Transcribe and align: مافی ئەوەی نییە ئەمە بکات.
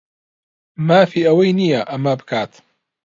مافی 0.87 1.21
ئەوەی 1.27 1.51
نییە 1.59 1.81
ئەمە 1.89 2.13
بکات. 2.19 2.51